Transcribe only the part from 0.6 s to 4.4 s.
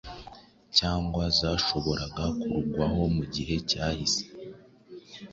cyangwa zashoboraga kurugwaho mu gihe cyahise,